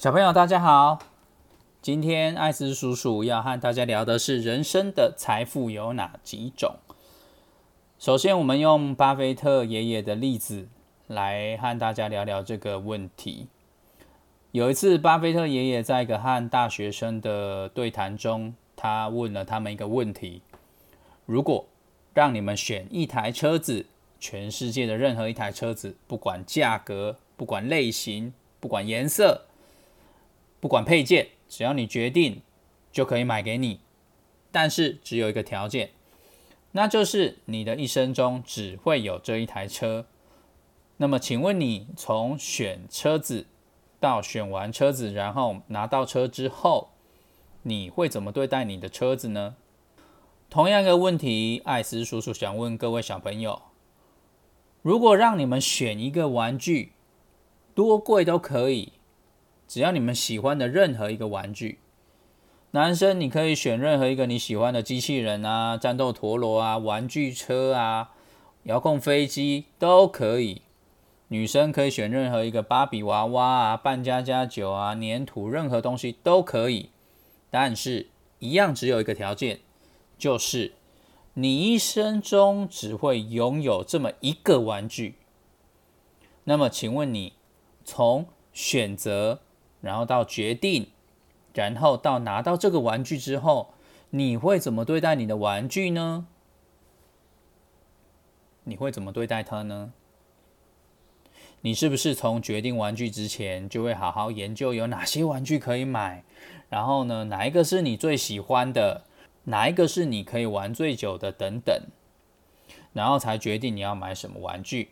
[0.00, 1.00] 小朋友，大家好！
[1.82, 6.76] 今天艾斯叔叔要和大家聊的是人生的财富有哪几种。
[7.98, 10.68] 首先，我们用巴菲特爷爷的例子
[11.08, 13.48] 来和大家聊聊这个问题。
[14.52, 20.42] 有一次，巴菲特爷爷在一个和大学生的对谈中，他问了他们一个问题：
[21.26, 21.66] 如果
[22.14, 23.86] 让你们选一台车子，
[24.20, 29.46] 全世界的任何一台车子，不管价格、不管类型、不管颜色。
[30.60, 32.42] 不管配件，只要你决定，
[32.90, 33.80] 就可以买给你。
[34.50, 35.90] 但是只有一个条件，
[36.72, 40.06] 那就是你的一生中只会有这一台车。
[40.96, 43.46] 那么，请问你从选车子
[44.00, 46.90] 到选完车子，然后拿到车之后，
[47.62, 49.54] 你会怎么对待你的车子呢？
[50.50, 53.62] 同样一个问题，艾斯叔叔想问各位小朋友：
[54.82, 56.92] 如果让你们选一个玩具，
[57.74, 58.94] 多贵都可以。
[59.68, 61.78] 只要你们喜欢的任何一个玩具，
[62.70, 68.12] 男生你可以选任何一个你喜欢的机器人啊、战斗陀螺啊、玩具车啊、
[68.62, 70.62] 遥控飞机都可以；
[71.28, 76.88] 女生可以选任何一个芭比娃娃啊、扮家家酒啊、粘土，任何东西都可以。
[77.50, 78.08] 但是，
[78.38, 79.60] 一样只有一个条件，
[80.16, 80.72] 就是
[81.34, 85.16] 你一生中只会拥有这么一个玩具。
[86.44, 87.34] 那么，请问你
[87.84, 89.40] 从选择？
[89.80, 90.88] 然后到决定，
[91.54, 93.74] 然后到拿到这个玩具之后，
[94.10, 96.26] 你会怎么对待你的玩具呢？
[98.64, 99.92] 你会怎么对待它呢？
[101.62, 106.22] 你是不是从决定玩具之前就会好好研究有哪些玩具可以买？
[106.68, 109.04] 然后呢，哪一个是你最喜欢的？
[109.44, 111.32] 哪一个是你可以玩最久的？
[111.32, 111.74] 等等，
[112.92, 114.90] 然后才决定你要买什么玩具。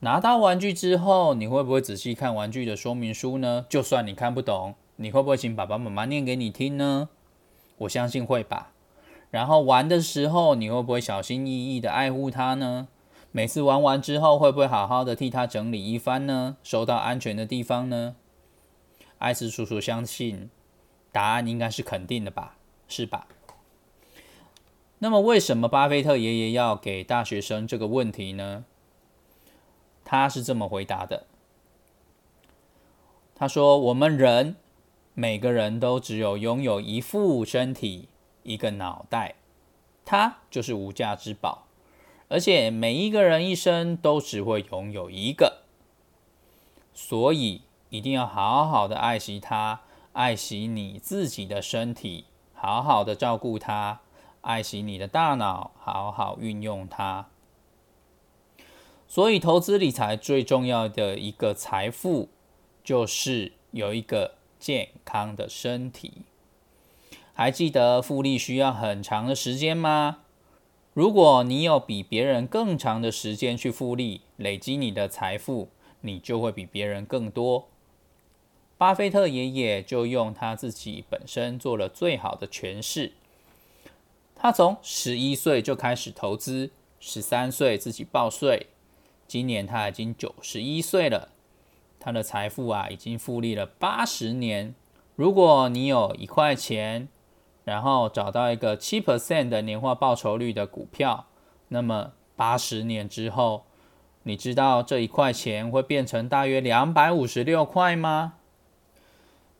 [0.00, 3.64] 拿到玩具之后，你会不会仔细看玩具的说明书呢？
[3.68, 7.08] 就算你看不懂，你会不会请爸爸妈妈念给你听呢？
[7.78, 8.72] 我相信会吧。
[9.30, 12.88] 然后玩的时候，你会不会小心翼翼的爱护它呢？
[13.32, 16.56] 每次玩完之后，会不会好好的替它整理一番呢？
[16.62, 18.14] 收到安全的地方呢？
[19.18, 20.50] 艾斯叔叔相信
[21.10, 22.56] 答案应该是肯定的吧，
[22.86, 23.26] 是吧？
[24.98, 28.64] 那么为什么巴菲特爷爷要给大学生这个问题呢？
[30.14, 31.26] 他是这么回答的
[33.34, 34.54] ：“他说，我们人
[35.12, 38.08] 每个人都只有拥有一副身体，
[38.44, 39.34] 一个脑袋，
[40.04, 41.66] 它就是无价之宝。
[42.28, 45.62] 而且每一个人一生都只会拥有一个，
[46.94, 49.80] 所以一定要好好的爱惜它，
[50.12, 53.98] 爱惜你自己的身体，好好的照顾它，
[54.42, 57.26] 爱惜你的大脑，好好运用它。”
[59.06, 62.28] 所以，投资理财最重要的一个财富，
[62.82, 66.22] 就是有一个健康的身体。
[67.32, 70.18] 还记得复利需要很长的时间吗？
[70.92, 75.68] 如果你有比别人更长的时间去复利，累积你的财富，
[76.02, 77.68] 你就会比别人更多。
[78.76, 83.12] 巴菲特爷爷就用他自己本身做了最好的诠释。
[84.36, 86.70] 他从十一岁就开始投资，
[87.00, 88.66] 十三岁自己报税。
[89.34, 91.30] 今年他已经九十一岁了，
[91.98, 94.76] 他的财富啊已经复利了八十年。
[95.16, 97.08] 如果你有一块钱，
[97.64, 101.26] 然后找到一个七 percent 的年化报酬率的股票，
[101.66, 103.64] 那么八十年之后，
[104.22, 108.34] 你知道这一块钱会变成大约两百五十六块吗？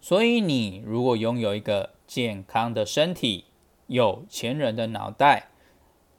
[0.00, 3.46] 所以你如果拥有一个健康的身体、
[3.88, 5.48] 有钱人的脑袋，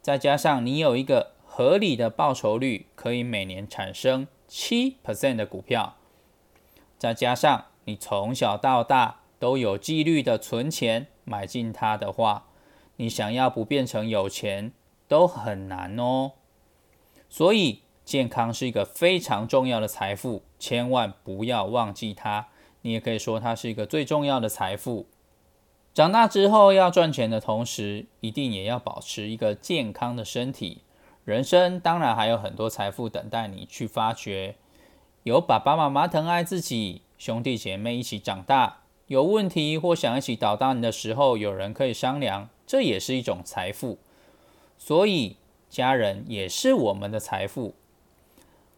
[0.02, 1.35] 再加上你有一个。
[1.56, 5.96] 合理的报酬率可以每年产生七 percent 的股票，
[6.98, 12.48] 再加上你从小到大都有纪律的存钱买进它的话，
[12.96, 14.72] 你想要不变成有钱
[15.08, 16.32] 都很难哦。
[17.30, 22.48] 所以健康是一个非常重要的财富，千万不要忘记它。
[22.82, 25.06] 你也可以说它是一个最重要的财富。
[25.94, 30.82] 长大之后要赚钱的同时，一定也要保持一个健康的身体。
[31.26, 34.54] 人生当然还有很多财富等待你去发掘，
[35.24, 43.98] 有爸爸妈妈疼爱自己，兄弟姐妹一起长大，有问题或想一起捣蛋的时候，有人可以商量，这也是一种财富。
[44.78, 45.38] 所以
[45.68, 47.74] 家人也是我们的财富。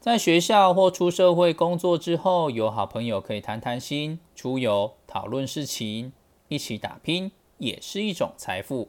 [0.01, 6.15] 在学校或出社会工作之后，有好朋友可以谈谈心、出游、讨论事情，
[6.49, 8.89] 一起打拼，也是一种财富。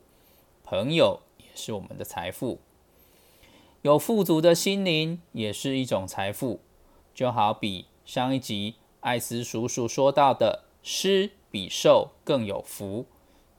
[0.64, 2.62] 朋友也是我们的财富。
[3.82, 6.60] 有富足的心灵也是一种财富，
[7.16, 13.06] 就好比上一集艾斯叔叔说到的，施比受更有福，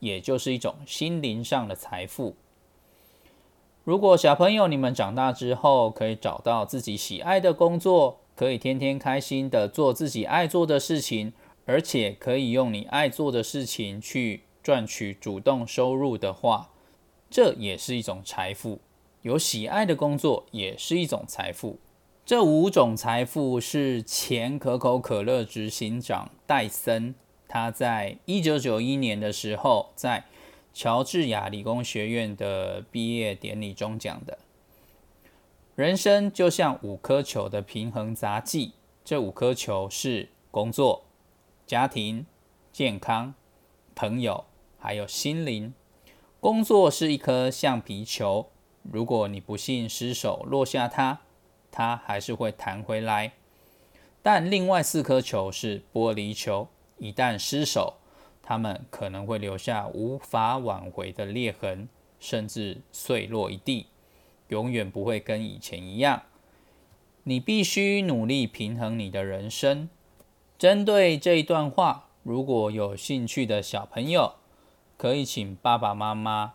[0.00, 2.36] 也就是一种心灵上的财富。
[3.82, 11.32] 如果小朋友你们长大之后可以找到自己喜爱的工作，可以天天开心的做自己爱做的事情，
[11.64, 16.68] 而且可以用你爱做的事情去赚取主动收入的话，
[17.30, 18.80] 这也是一种财富。
[19.22, 21.78] 有喜爱的工作也是一种财富。
[22.24, 27.14] 这五种财富是前可口可乐执行长戴森
[27.48, 30.24] 他在一九九一年的时候在
[30.72, 34.38] 乔治亚理工学院的毕业典礼中讲的。
[35.74, 38.74] 人生就像五颗球的平衡杂技，
[39.04, 41.04] 这五颗球是工作、
[41.66, 42.26] 家庭、
[42.72, 43.34] 健康、
[43.94, 44.44] 朋友，
[44.78, 45.74] 还有心灵。
[46.38, 48.50] 工作是一颗橡皮球，
[48.82, 51.20] 如果你不幸失手落下它。
[51.72, 53.34] 它还是会弹回来，
[54.24, 56.66] 但另外四颗球是玻璃球，
[56.98, 57.94] 一旦失手，
[58.42, 61.88] 它们可能会留下无法挽回的裂痕，
[62.18, 63.86] 甚至碎落一地，
[64.48, 66.24] 永远不会跟以前一样。
[67.22, 69.88] 你必须努力平衡你的人生。
[70.58, 74.34] 针对这一段话，如果有兴趣的小朋友，
[74.96, 76.54] 可以请爸爸妈妈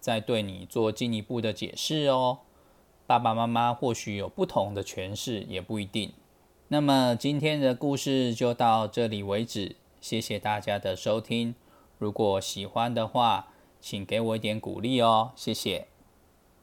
[0.00, 2.38] 再对你做进一步的解释哦。
[3.06, 6.12] 爸爸妈妈或许有不同的诠释，也不一定。
[6.68, 11.54] 那么今天的故事就到这里为止，谢谢大家的收听。
[11.98, 13.48] 如果喜欢的话，
[13.80, 15.88] 请给我一点鼓励哦，谢谢。